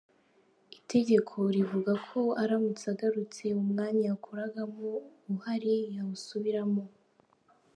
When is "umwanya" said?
3.63-4.03